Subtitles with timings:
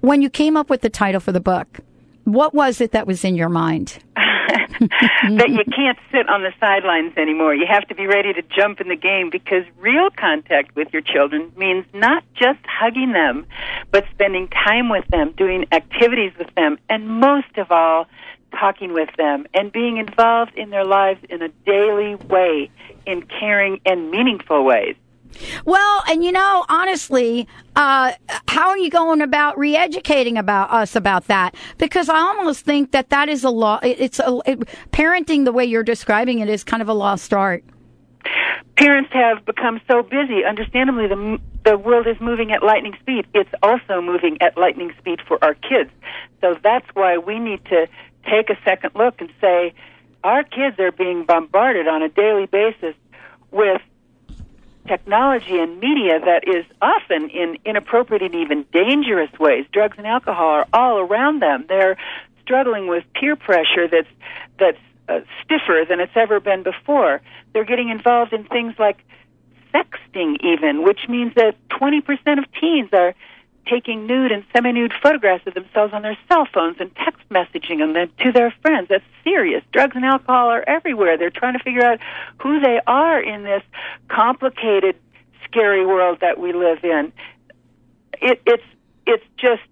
[0.00, 1.80] When you came up with the title for the book,
[2.24, 3.98] what was it that was in your mind?
[4.80, 7.54] that you can't sit on the sidelines anymore.
[7.54, 11.02] You have to be ready to jump in the game because real contact with your
[11.02, 13.46] children means not just hugging them,
[13.90, 18.06] but spending time with them, doing activities with them, and most of all,
[18.52, 22.70] talking with them and being involved in their lives in a daily way,
[23.06, 24.94] in caring and meaningful ways.
[25.64, 28.12] Well, and you know, honestly, uh,
[28.48, 31.54] how are you going about re-educating about us about that?
[31.78, 33.80] Because I almost think that that is a law.
[33.82, 34.60] It's a it,
[34.92, 37.64] parenting the way you're describing it is kind of a lost art.
[38.76, 40.44] Parents have become so busy.
[40.44, 43.26] Understandably, the the world is moving at lightning speed.
[43.34, 45.90] It's also moving at lightning speed for our kids.
[46.40, 47.86] So that's why we need to
[48.28, 49.74] take a second look and say,
[50.24, 52.94] our kids are being bombarded on a daily basis
[53.50, 53.80] with
[54.86, 59.66] technology and media that is often in inappropriate and even dangerous ways.
[59.72, 61.64] Drugs and alcohol are all around them.
[61.68, 61.96] They're
[62.42, 64.08] struggling with peer pressure that's
[64.58, 64.78] that's
[65.08, 67.20] uh, stiffer than it's ever been before.
[67.52, 69.04] They're getting involved in things like
[69.74, 73.14] sexting, even, which means that 20% of teens are
[73.66, 78.10] taking nude and semi-nude photographs of themselves on their cell phones and text messaging them
[78.18, 78.88] to their friends.
[78.88, 79.62] That's serious.
[79.72, 81.16] Drugs and alcohol are everywhere.
[81.16, 81.98] They're trying to figure out
[82.40, 83.62] who they are in this
[84.08, 84.96] complicated,
[85.44, 87.12] scary world that we live in.
[88.20, 88.64] It, it's
[89.06, 89.62] it's just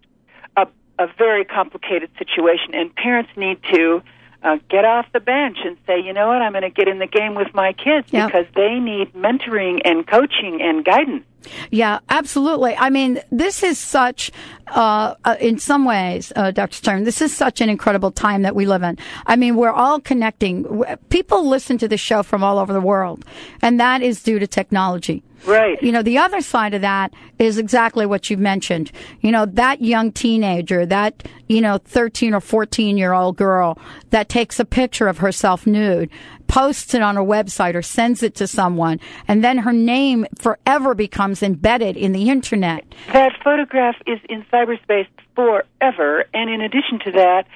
[0.56, 0.66] a,
[0.98, 4.02] a very complicated situation, and parents need to
[4.42, 6.98] uh, get off the bench and say, you know what, I'm going to get in
[6.98, 8.28] the game with my kids yep.
[8.28, 11.24] because they need mentoring and coaching and guidance.
[11.70, 12.76] Yeah, absolutely.
[12.76, 14.30] I mean, this is such,
[14.68, 16.74] uh, uh, in some ways, uh, Dr.
[16.74, 18.98] Stern, this is such an incredible time that we live in.
[19.26, 20.84] I mean, we're all connecting.
[21.08, 23.24] People listen to the show from all over the world,
[23.62, 25.22] and that is due to technology.
[25.46, 25.82] Right.
[25.82, 28.92] You know, the other side of that is exactly what you mentioned.
[29.20, 33.78] You know, that young teenager, that, you know, 13 or 14 year old girl
[34.10, 36.10] that takes a picture of herself nude,
[36.46, 38.98] posts it on a website or sends it to someone,
[39.28, 42.84] and then her name forever becomes embedded in the internet.
[43.12, 46.24] That photograph is in cyberspace forever.
[46.34, 47.46] And in addition to that,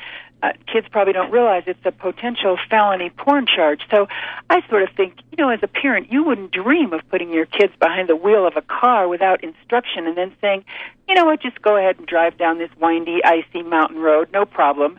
[0.44, 3.80] uh, kids probably don't realize it's a potential felony porn charge.
[3.90, 4.08] So
[4.50, 7.46] I sort of think, you know, as a parent, you wouldn't dream of putting your
[7.46, 10.64] kids behind the wheel of a car without instruction and then saying,
[11.08, 14.44] you know what, just go ahead and drive down this windy, icy mountain road, no
[14.44, 14.98] problem.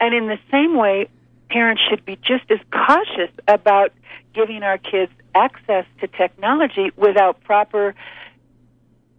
[0.00, 1.08] And in the same way,
[1.50, 3.92] parents should be just as cautious about
[4.32, 7.96] giving our kids access to technology without proper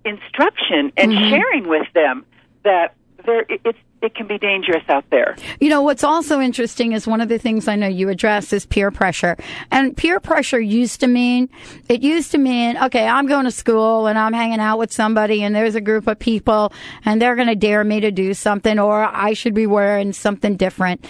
[0.06, 1.30] instruction and mm-hmm.
[1.30, 2.26] sharing with them
[2.64, 2.94] that
[3.26, 5.36] there it's it can be dangerous out there.
[5.60, 8.66] You know, what's also interesting is one of the things I know you address is
[8.66, 9.36] peer pressure.
[9.72, 11.50] And peer pressure used to mean,
[11.90, 15.44] it used to mean, okay, I'm going to school and I'm hanging out with somebody
[15.44, 16.72] and there's a group of people
[17.04, 20.56] and they're going to dare me to do something or I should be wearing something
[20.56, 21.06] different.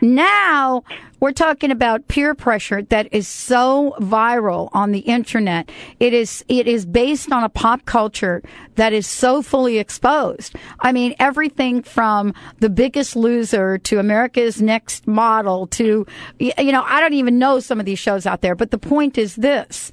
[0.00, 0.84] Now,
[1.20, 5.70] we're talking about peer pressure that is so viral on the internet.
[5.98, 8.42] It is, it is based on a pop culture
[8.74, 10.54] that is so fully exposed.
[10.80, 16.06] I mean, everything from the biggest loser to America's next model to,
[16.38, 19.16] you know, I don't even know some of these shows out there, but the point
[19.16, 19.90] is this.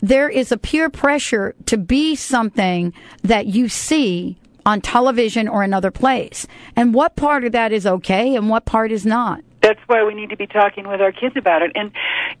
[0.00, 2.92] There is a peer pressure to be something
[3.22, 4.36] that you see
[4.66, 6.46] on television or another place.
[6.74, 9.42] And what part of that is okay and what part is not?
[9.66, 11.72] That's why we need to be talking with our kids about it.
[11.74, 11.90] And,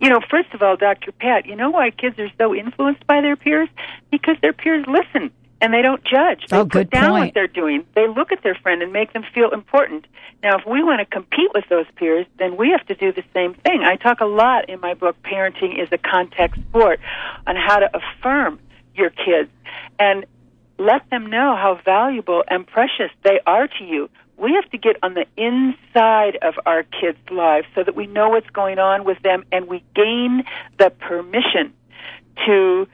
[0.00, 1.10] you know, first of all, Dr.
[1.10, 3.68] Pat, you know why kids are so influenced by their peers?
[4.12, 6.44] Because their peers listen and they don't judge.
[6.52, 7.24] Oh, they oh, put down point.
[7.24, 7.84] what they're doing.
[7.96, 10.06] They look at their friend and make them feel important.
[10.44, 13.24] Now, if we want to compete with those peers, then we have to do the
[13.34, 13.82] same thing.
[13.82, 17.00] I talk a lot in my book, Parenting is a Contact Sport,
[17.44, 18.60] on how to affirm
[18.94, 19.50] your kids
[19.98, 20.26] and
[20.78, 24.96] let them know how valuable and precious they are to you we have to get
[25.02, 29.20] on the inside of our kids' lives so that we know what's going on with
[29.22, 30.44] them and we gain
[30.78, 31.72] the permission
[32.46, 32.86] to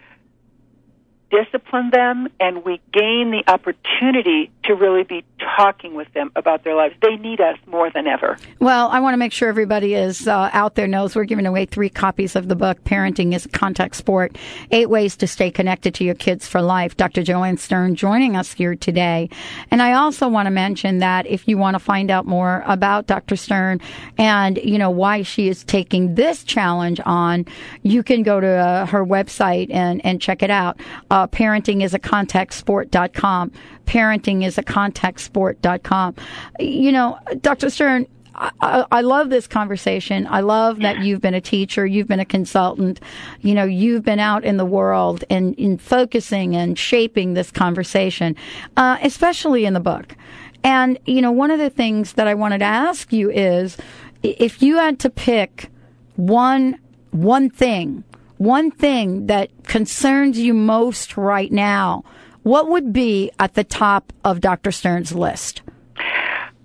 [1.32, 5.24] discipline them and we gain the opportunity to really be
[5.56, 6.94] talking with them about their lives.
[7.00, 8.36] They need us more than ever.
[8.60, 11.64] Well, I want to make sure everybody is uh, out there knows we're giving away
[11.64, 14.36] three copies of the book, Parenting is a Contact Sport
[14.70, 16.96] Eight Ways to Stay Connected to Your Kids for Life.
[16.96, 17.22] Dr.
[17.22, 19.30] Joanne Stern joining us here today.
[19.70, 23.06] And I also want to mention that if you want to find out more about
[23.06, 23.36] Dr.
[23.36, 23.80] Stern
[24.18, 27.46] and, you know, why she is taking this challenge on,
[27.82, 30.78] you can go to uh, her website and, and check it out.
[31.10, 33.52] Uh, parentingisacontactsport.com.
[33.86, 36.14] Parentingisacontactsport.com.
[36.60, 37.70] You know, Dr.
[37.70, 40.26] Stern, I, I, love this conversation.
[40.28, 43.00] I love that you've been a teacher, you've been a consultant,
[43.40, 48.36] you know, you've been out in the world and in focusing and shaping this conversation,
[48.76, 50.16] uh, especially in the book.
[50.64, 53.76] And, you know, one of the things that I wanted to ask you is
[54.22, 55.68] if you had to pick
[56.16, 56.78] one,
[57.10, 58.04] one thing,
[58.42, 62.04] one thing that concerns you most right now,
[62.42, 64.72] what would be at the top of Dr.
[64.72, 65.62] Stern's list?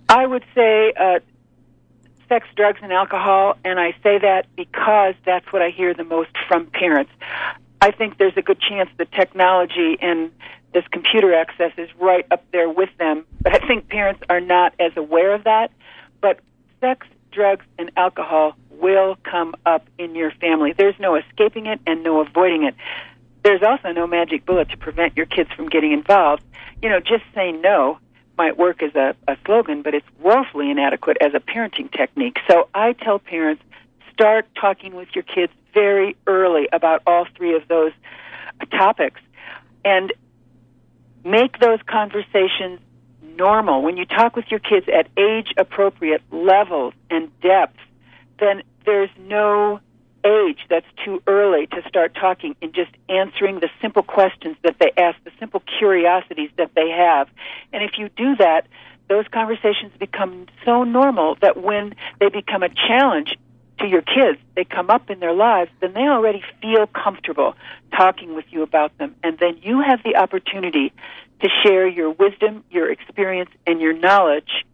[0.08, 1.20] I would say uh,
[2.28, 6.30] sex, drugs, and alcohol, and I say that because that's what I hear the most
[6.48, 7.12] from parents.
[7.80, 10.32] I think there's a good chance that technology and
[10.74, 14.74] this computer access is right up there with them, but I think parents are not
[14.80, 15.70] as aware of that.
[16.20, 16.40] But
[16.80, 20.72] sex, drugs, and alcohol will come up in your family.
[20.72, 22.74] There's no escaping it and no avoiding it.
[23.44, 26.42] There's also no magic bullet to prevent your kids from getting involved.
[26.82, 27.98] You know, just saying no
[28.36, 32.38] might work as a, a slogan, but it's woefully inadequate as a parenting technique.
[32.48, 33.62] So I tell parents
[34.12, 37.92] start talking with your kids very early about all three of those
[38.70, 39.20] topics
[39.84, 40.12] and
[41.24, 42.80] make those conversations
[43.36, 43.82] normal.
[43.82, 47.78] When you talk with your kids at age appropriate levels and depths,
[48.38, 49.80] then there's no
[50.24, 54.90] age that's too early to start talking and just answering the simple questions that they
[54.96, 57.28] ask, the simple curiosities that they have.
[57.72, 58.66] And if you do that,
[59.08, 63.36] those conversations become so normal that when they become a challenge
[63.78, 67.54] to your kids, they come up in their lives, then they already feel comfortable
[67.96, 69.14] talking with you about them.
[69.22, 70.92] And then you have the opportunity
[71.40, 74.66] to share your wisdom, your experience, and your knowledge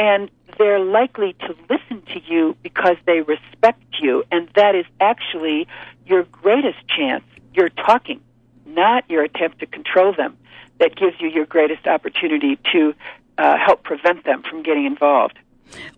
[0.00, 5.68] and they're likely to listen to you because they respect you, and that is actually
[6.06, 7.22] your greatest chance.
[7.52, 8.22] You're talking,
[8.64, 10.38] not your attempt to control them,
[10.78, 12.94] that gives you your greatest opportunity to
[13.36, 15.38] uh, help prevent them from getting involved.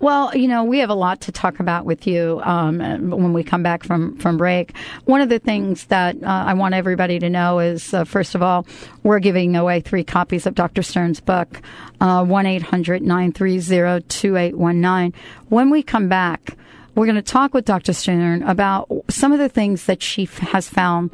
[0.01, 2.79] Well, you know, we have a lot to talk about with you um,
[3.11, 4.77] when we come back from, from break.
[5.05, 8.43] One of the things that uh, I want everybody to know is, uh, first of
[8.43, 8.67] all,
[9.03, 10.83] we're giving away three copies of Dr.
[10.83, 11.61] Stern's book,
[12.01, 15.21] uh, 1 800 930 2819.
[15.49, 16.57] When we come back,
[16.95, 17.93] we're going to talk with Dr.
[17.93, 21.11] Stern about some of the things that she has found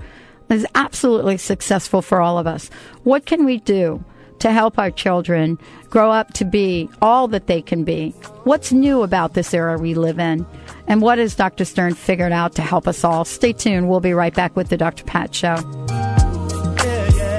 [0.50, 2.70] is absolutely successful for all of us.
[3.04, 4.04] What can we do?
[4.40, 5.58] To help our children
[5.90, 8.10] grow up to be all that they can be.
[8.44, 10.46] What's new about this era we live in?
[10.86, 11.64] And what has Dr.
[11.64, 13.24] Stern figured out to help us all?
[13.24, 13.88] Stay tuned.
[13.88, 15.04] We'll be right back with the Dr.
[15.04, 15.56] Pat Show.
[15.88, 17.38] Yeah, yeah.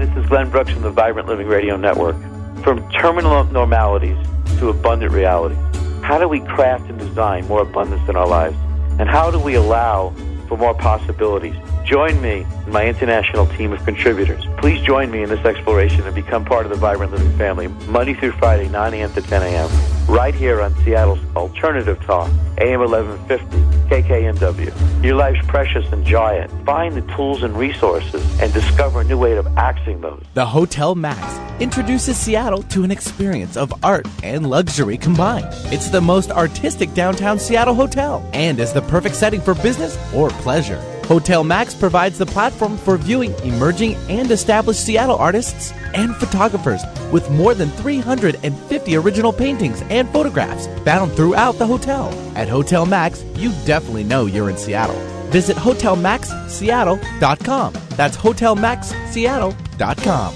[0.00, 2.16] Hi, this is Glenn Brooks from the Vibrant Living Radio Network.
[2.64, 4.16] From terminal normalities
[4.58, 5.58] to abundant realities,
[6.02, 8.56] how do we craft and design more abundance in our lives?
[8.98, 10.14] And how do we allow
[10.48, 11.54] for more possibilities?
[11.90, 14.46] Join me and my international team of contributors.
[14.58, 18.14] Please join me in this exploration and become part of the Vibrant Living family Monday
[18.14, 19.12] through Friday, 9 a.m.
[19.12, 19.68] to 10 a.m.
[20.06, 23.56] right here on Seattle's Alternative Talk, AM 1150,
[23.88, 25.02] KKNW.
[25.04, 25.84] Your life's precious.
[25.92, 26.48] Enjoy it.
[26.64, 30.22] Find the tools and resources and discover a new way of accessing those.
[30.34, 35.48] The Hotel Max introduces Seattle to an experience of art and luxury combined.
[35.72, 40.30] It's the most artistic downtown Seattle hotel and is the perfect setting for business or
[40.30, 40.80] pleasure.
[41.10, 47.28] Hotel Max provides the platform for viewing emerging and established Seattle artists and photographers with
[47.30, 52.14] more than 350 original paintings and photographs found throughout the hotel.
[52.36, 54.94] At Hotel Max, you definitely know you're in Seattle.
[55.30, 57.72] Visit HotelMaxSeattle.com.
[57.96, 60.34] That's HotelMaxSeattle.com.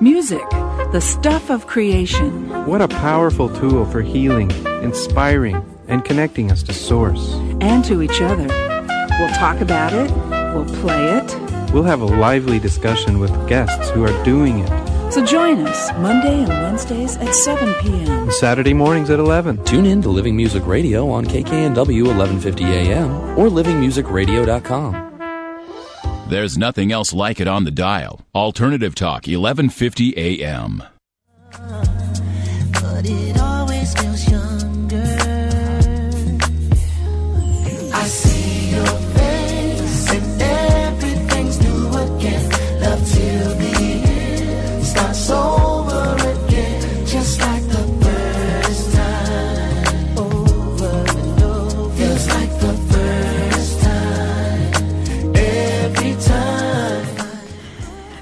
[0.00, 0.48] Music,
[0.92, 2.64] the stuff of creation.
[2.64, 4.50] What a powerful tool for healing,
[4.82, 7.34] inspiring, and connecting us to Source.
[7.60, 8.69] And to each other.
[9.20, 10.10] We'll talk about it,
[10.54, 11.72] we'll play it.
[11.74, 15.12] We'll have a lively discussion with guests who are doing it.
[15.12, 18.08] So join us Monday and Wednesdays at 7 p.m.
[18.08, 19.62] And Saturday mornings at 11.
[19.64, 25.10] Tune in to Living Music Radio on KKNW 1150 AM or livingmusicradio.com.
[26.30, 28.20] There's nothing else like it on the dial.
[28.34, 30.82] Alternative Talk 1150 AM.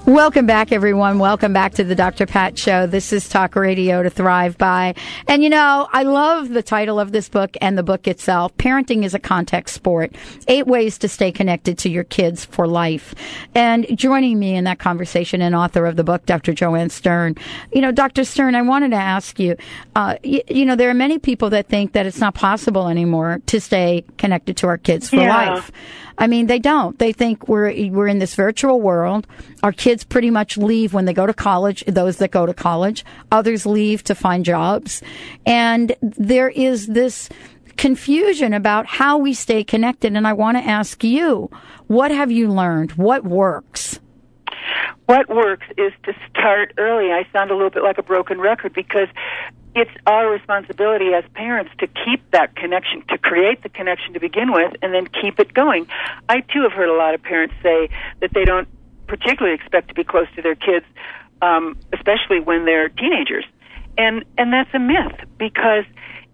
[0.08, 1.18] Welcome back, everyone.
[1.18, 2.24] Welcome back to the Dr.
[2.24, 2.86] Pat Show.
[2.86, 4.94] This is Talk Radio to Thrive By.
[5.26, 8.56] And you know, I love the title of this book and the book itself.
[8.56, 10.16] Parenting is a contact sport.
[10.48, 13.14] Eight ways to stay connected to your kids for life.
[13.54, 16.54] And joining me in that conversation and author of the book, Dr.
[16.54, 17.34] Joanne Stern.
[17.74, 18.24] You know, Dr.
[18.24, 19.56] Stern, I wanted to ask you,
[19.94, 23.42] uh, you, you know, there are many people that think that it's not possible anymore
[23.44, 25.50] to stay connected to our kids for Yeah.
[25.50, 25.70] life.
[26.18, 26.98] I mean, they don't.
[26.98, 29.26] They think we're we're in this virtual world.
[29.62, 31.84] Our kids pretty much leave when they go to college.
[31.86, 35.00] Those that go to college, others leave to find jobs,
[35.46, 37.28] and there is this
[37.76, 40.16] confusion about how we stay connected.
[40.16, 41.48] And I want to ask you,
[41.86, 42.92] what have you learned?
[42.92, 44.00] What works?
[45.06, 47.12] What works is to start early.
[47.12, 49.08] I sound a little bit like a broken record because
[49.74, 54.52] it's our responsibility as parents to keep that connection, to create the connection to begin
[54.52, 55.86] with, and then keep it going.
[56.28, 58.68] I too have heard a lot of parents say that they don't
[59.06, 60.84] particularly expect to be close to their kids,
[61.42, 63.44] um, especially when they're teenagers,
[63.96, 65.84] and and that's a myth because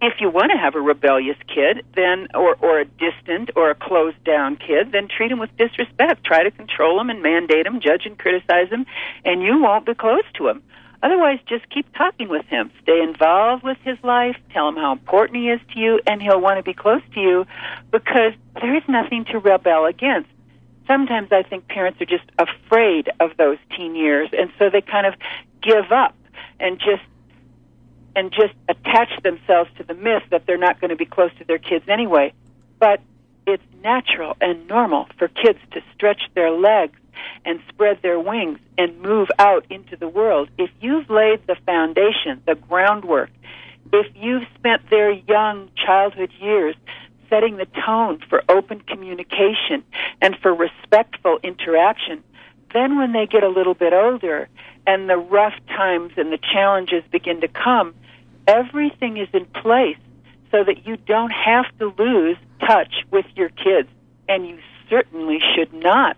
[0.02, 3.74] if you want to have a rebellious kid, then or or a distant or a
[3.74, 6.24] closed down kid, then treat him with disrespect.
[6.24, 8.86] Try to control him and mandate him, judge and criticize him,
[9.24, 10.62] and you won't be close to him.
[11.04, 12.70] Otherwise, just keep talking with him.
[12.82, 14.36] Stay involved with his life.
[14.54, 17.20] Tell him how important he is to you, and he'll want to be close to
[17.20, 17.46] you
[17.90, 18.32] because
[18.62, 20.30] there is nothing to rebel against.
[20.86, 25.06] Sometimes I think parents are just afraid of those teen years, and so they kind
[25.06, 25.14] of
[25.60, 26.16] give up
[26.58, 27.02] and just
[28.16, 31.44] and just attach themselves to the myth that they're not going to be close to
[31.44, 32.32] their kids anyway.
[32.78, 33.00] But
[33.46, 36.98] it's natural and normal for kids to stretch their legs
[37.44, 40.48] and spread their wings and move out into the world.
[40.58, 43.30] If you've laid the foundation, the groundwork,
[43.92, 46.74] if you've spent their young childhood years
[47.30, 49.82] setting the tone for open communication
[50.20, 52.22] and for respectful interaction,
[52.72, 54.48] then when they get a little bit older
[54.86, 57.94] and the rough times and the challenges begin to come,
[58.46, 59.96] everything is in place
[60.50, 63.88] so that you don't have to lose touch with your kids.
[64.28, 66.16] And you certainly should not,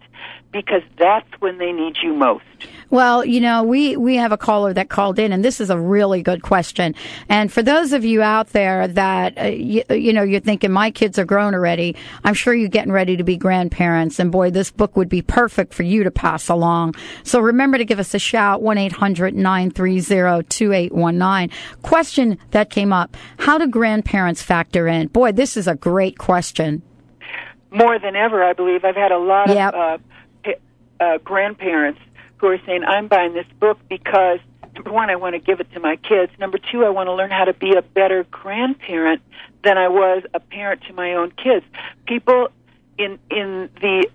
[0.56, 2.44] because that's when they need you most.
[2.88, 5.78] Well, you know, we, we have a caller that called in, and this is a
[5.78, 6.94] really good question.
[7.28, 10.90] And for those of you out there that, uh, you, you know, you're thinking, my
[10.92, 14.18] kids are grown already, I'm sure you're getting ready to be grandparents.
[14.20, 16.94] And boy, this book would be perfect for you to pass along.
[17.24, 21.50] So remember to give us a shout, 1-800-930-2819.
[21.82, 25.08] Question that came up, how do grandparents factor in?
[25.08, 26.82] Boy, this is a great question.
[27.70, 28.84] More than ever, I believe.
[28.84, 29.74] I've had a lot Yep.
[29.74, 29.98] of uh,
[31.00, 32.00] uh, grandparents
[32.38, 34.38] who are saying, I'm buying this book because,
[34.74, 36.32] number one, I want to give it to my kids.
[36.38, 39.22] Number two, I want to learn how to be a better grandparent
[39.64, 41.64] than I was a parent to my own kids.
[42.06, 42.48] People
[42.98, 44.06] in, in the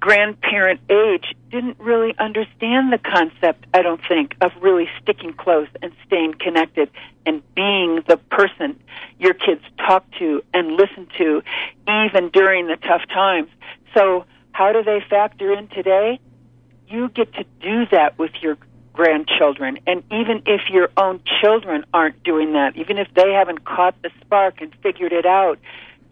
[0.00, 5.92] grandparent age didn't really understand the concept, I don't think, of really sticking close and
[6.06, 6.90] staying connected
[7.26, 8.80] and being the person
[9.18, 11.42] your kids talk to and listen to
[11.88, 13.50] even during the tough times.
[13.94, 16.18] So, how do they factor in today?
[16.90, 18.58] You get to do that with your
[18.92, 19.78] grandchildren.
[19.86, 24.10] And even if your own children aren't doing that, even if they haven't caught the
[24.20, 25.58] spark and figured it out,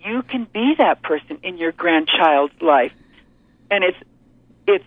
[0.05, 2.93] you can be that person in your grandchild's life.
[3.71, 3.99] And it's
[4.67, 4.85] it's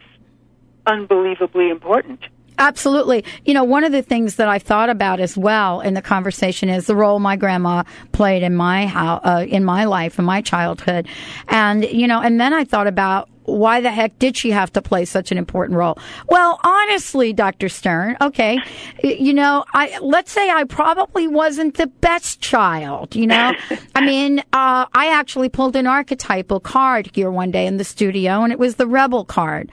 [0.87, 2.21] unbelievably important.
[2.57, 3.25] Absolutely.
[3.45, 6.69] You know, one of the things that I thought about as well in the conversation
[6.69, 10.41] is the role my grandma played in my how uh, in my life in my
[10.41, 11.07] childhood,
[11.47, 14.81] and you know, and then I thought about why the heck did she have to
[14.81, 15.97] play such an important role?
[16.29, 17.69] Well, honestly, Dr.
[17.69, 18.59] Stern, okay,
[19.03, 23.53] you know, I let's say I probably wasn't the best child, you know.
[23.95, 28.43] I mean, uh, I actually pulled an archetypal card here one day in the studio
[28.43, 29.71] and it was the rebel card.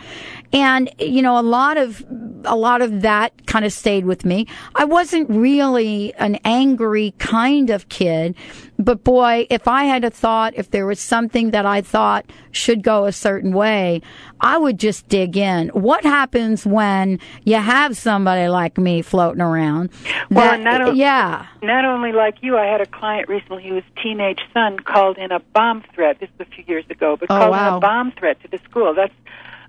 [0.52, 2.04] And you know, a lot of
[2.44, 4.46] a lot of that kind of stayed with me.
[4.74, 8.34] I wasn't really an angry kind of kid,
[8.78, 12.82] but boy, if I had a thought, if there was something that I thought should
[12.82, 14.00] go a certain way,
[14.40, 15.68] I would just dig in.
[15.70, 19.90] What happens when you have somebody like me floating around?
[20.30, 21.46] Well, that- not o- yeah.
[21.62, 25.40] Not only like you, I had a client recently whose teenage son called in a
[25.40, 26.20] bomb threat.
[26.20, 27.68] This was a few years ago, but Oh, called wow.
[27.68, 28.94] in a bomb threat to the school.
[28.94, 29.12] That's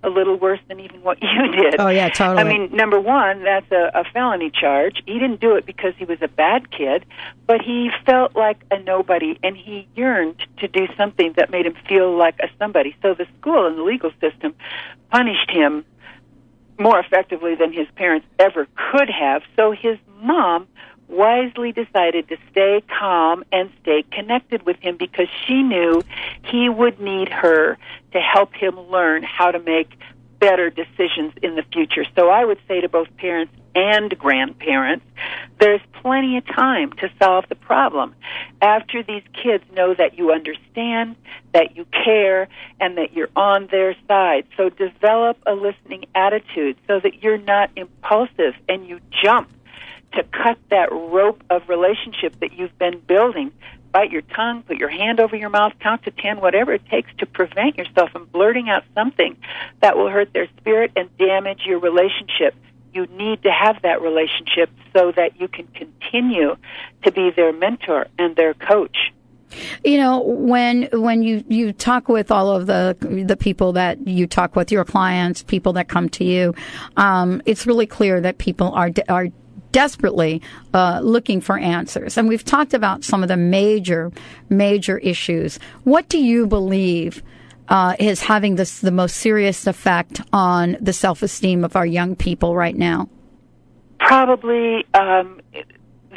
[0.04, 1.80] a little worse than even what you did.
[1.80, 2.40] Oh, yeah, totally.
[2.40, 5.02] I mean, number one, that's a, a felony charge.
[5.06, 7.06] He didn't do it because he was a bad kid,
[7.46, 11.76] but he felt like a nobody, and he yearned to do something that made him
[11.88, 12.96] feel like a somebody.
[13.02, 14.56] So the school and the legal system
[15.12, 15.86] punished him
[16.80, 19.44] more effectively than his parents ever could have.
[19.56, 20.68] So his mom
[21.10, 26.02] wisely decided to stay calm and stay connected with him because she knew
[26.44, 27.78] he would need her
[28.14, 29.90] to help him learn how to make
[30.40, 32.06] better decisions in the future.
[32.16, 35.06] So I would say to both parents and grandparents,
[35.60, 38.16] there's plenty of time to solve the problem
[38.62, 41.16] after these kids know that you understand,
[41.54, 42.48] that you care,
[42.80, 44.46] and that you're on their side.
[44.58, 49.50] So develop a listening attitude so that you're not impulsive and you jump
[50.14, 53.52] to cut that rope of relationship that you've been building.
[53.92, 57.10] Bite your tongue, put your hand over your mouth, count to ten, whatever it takes
[57.18, 59.36] to prevent yourself from blurting out something
[59.82, 62.54] that will hurt their spirit and damage your relationship.
[62.94, 66.56] You need to have that relationship so that you can continue
[67.04, 68.98] to be their mentor and their coach.
[69.84, 72.96] You know, when when you you talk with all of the
[73.26, 76.54] the people that you talk with, your clients, people that come to you,
[76.98, 79.30] um, it's really clear that people are are
[79.72, 80.42] desperately
[80.74, 82.18] uh, looking for answers.
[82.18, 84.12] And we've talked about some of the major
[84.50, 85.60] major issues.
[85.84, 87.24] What do you believe?
[87.68, 92.16] Uh, is having this the most serious effect on the self esteem of our young
[92.16, 93.08] people right now?
[94.00, 95.40] Probably um,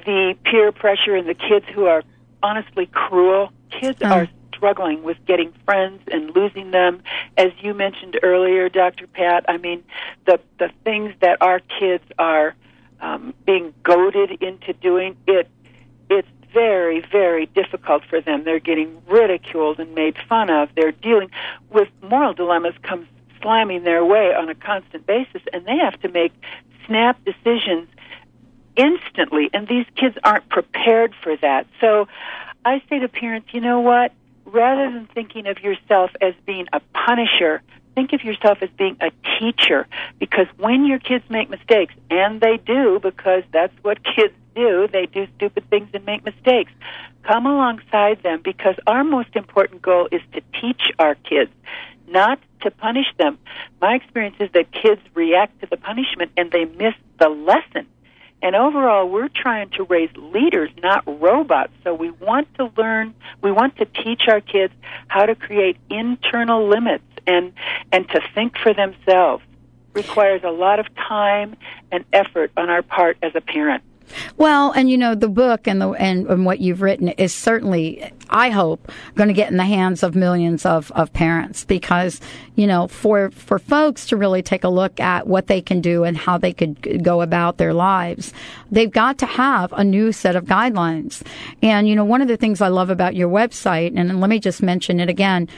[0.07, 2.03] the peer pressure and the kids who are
[2.43, 3.53] honestly cruel.
[3.71, 4.07] Kids Oh.
[4.09, 7.03] are struggling with getting friends and losing them.
[7.37, 9.07] As you mentioned earlier, Dr.
[9.09, 9.83] Pat, I mean,
[10.27, 12.55] the the things that our kids are
[13.03, 15.49] um, being goaded into doing it.
[16.09, 18.45] It's very, very difficult for them.
[18.45, 20.71] They're getting ridiculed and made fun of.
[20.75, 21.31] They're dealing
[21.71, 23.09] with moral dilemmas come
[23.43, 26.33] slamming their way on a constant basis, and they have to make
[26.87, 27.89] snap decisions
[28.77, 31.67] instantly, and these kids aren't prepared for that.
[31.81, 32.09] So
[32.65, 34.13] I say to parents, you know what?
[34.45, 37.63] Rather than thinking of yourself as being a punisher,
[37.95, 39.87] think of yourself as being a teacher
[40.19, 45.07] because when your kids make mistakes, and they do because that's what kids do, they
[45.07, 46.73] do stupid things and make mistakes.
[47.23, 51.51] Come alongside them because our most important goal is to teach our kids,
[52.09, 53.39] not to punish them.
[53.81, 57.87] My experience is that kids react to the punishment and they miss the lesson.
[58.45, 61.73] And overall, we're trying to raise leaders, not robots.
[61.85, 64.75] So we want to learn, we want to teach our kids
[65.07, 67.53] how to create internal limits and,
[67.91, 69.45] and to think for themselves.
[69.95, 71.55] requires a lot of time
[71.91, 73.83] and effort on our part as a parent.
[74.37, 78.13] Well, and you know the book and the and, and what you've written is certainly,
[78.31, 82.21] I hope, going to get in the hands of millions of, of parents because
[82.55, 86.05] you know for for folks to really take a look at what they can do
[86.05, 88.33] and how they could go about their lives,
[88.71, 91.23] they've got to have a new set of guidelines.
[91.63, 94.39] And you know one of the things I love about your website, and let me
[94.39, 95.49] just mention it again,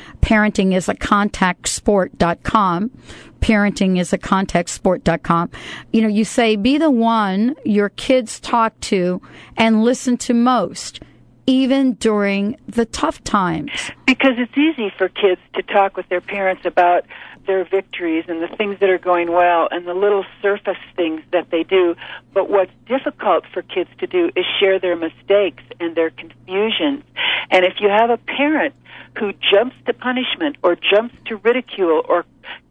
[3.44, 5.50] parenting is a a contactsport.com.
[5.92, 9.20] You know, you say be the one your kids talk to
[9.56, 11.00] and listen to most,
[11.46, 13.70] even during the tough times.
[14.06, 17.04] Because it's easy for kids to talk with their parents about
[17.46, 21.50] their victories and the things that are going well and the little surface things that
[21.50, 21.94] they do.
[22.32, 27.04] But what's difficult for kids to do is share their mistakes and their confusions.
[27.50, 28.74] And if you have a parent
[29.18, 32.24] who jumps to punishment or jumps to ridicule or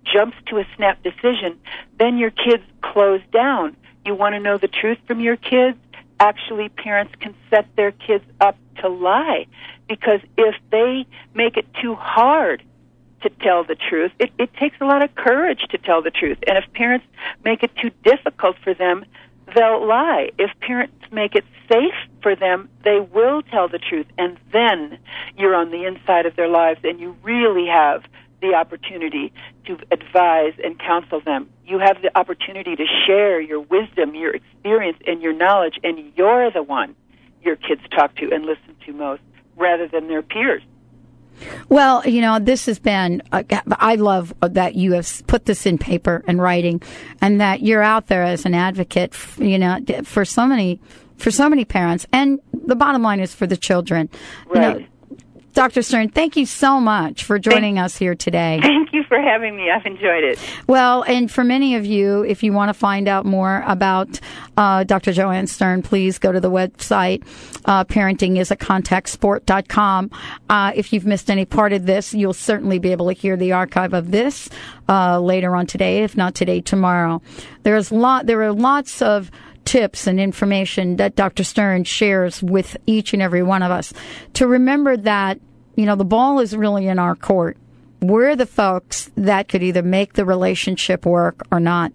[0.04, 1.60] jumps to a snap decision,
[2.00, 3.76] then your kids close down.
[4.06, 5.78] You want to know the truth from your kids?
[6.20, 9.46] Actually, parents can set their kids up to lie
[9.88, 12.64] because if they make it too hard
[13.22, 16.38] to tell the truth, it, it takes a lot of courage to tell the truth.
[16.48, 17.06] And if parents
[17.44, 19.06] make it too difficult for them,
[19.56, 20.32] they'll lie.
[20.38, 24.08] If parents make it safe for them, they will tell the truth.
[24.18, 24.98] And then
[25.38, 28.04] you're on the inside of their lives and you really have
[28.44, 29.34] the opportunity
[29.66, 31.50] to advise and counsel them.
[31.66, 36.52] You have the opportunity to share your wisdom, your experience, and your knowledge, and you're
[36.52, 36.96] the one
[37.42, 39.22] your kids talk to and listen to most
[39.56, 40.62] rather than their peers.
[41.68, 45.78] Well, you know, this has been, uh, I love that you have put this in
[45.78, 46.82] paper and writing
[47.22, 50.80] and that you're out there as an advocate, you know, for so many,
[51.18, 52.06] for so many parents.
[52.14, 54.10] And the bottom line is for the children.
[54.48, 54.76] Right.
[54.76, 54.88] You know,
[55.54, 55.82] Dr.
[55.84, 58.60] Stern, thank you so much for joining thank, us here today.
[58.62, 59.70] Thank you for having me.
[59.70, 60.40] I've enjoyed it.
[60.68, 64.20] Well, and for many of you, if you want to find out more about
[64.58, 65.14] uh, Dr.
[65.14, 67.24] Joanne Stern, please go to the website,
[67.66, 70.12] uh, parentingisacontactsport.com.
[70.50, 73.52] Uh, if you've missed any part of this, you'll certainly be able to hear the
[73.52, 74.50] archive of this
[74.90, 77.22] uh, later on today, if not today, tomorrow.
[77.62, 79.30] There's lot, there are lots of
[79.74, 81.44] tips and information that Dr.
[81.44, 83.92] Stern shares with each and every one of us
[84.34, 85.40] to remember that,
[85.76, 87.58] you know, the ball is really in our court.
[88.04, 91.94] We're the folks that could either make the relationship work or not.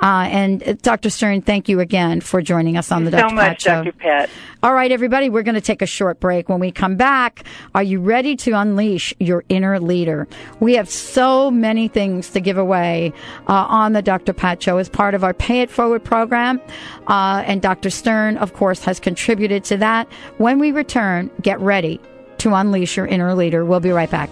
[0.00, 1.08] Uh, and uh, Dr.
[1.08, 3.34] Stern, thank you again for joining us on the so Dr.
[3.34, 3.70] much, Pat Show.
[3.70, 3.98] So much, Dr.
[3.98, 4.30] Pat.
[4.64, 6.48] All right, everybody, we're going to take a short break.
[6.48, 10.26] When we come back, are you ready to unleash your inner leader?
[10.58, 13.12] We have so many things to give away
[13.46, 14.32] uh, on the Dr.
[14.32, 16.60] Pat Show as part of our Pay It Forward program.
[17.06, 17.90] Uh, and Dr.
[17.90, 20.10] Stern, of course, has contributed to that.
[20.38, 22.00] When we return, get ready
[22.38, 23.64] to unleash your inner leader.
[23.64, 24.30] We'll be right back.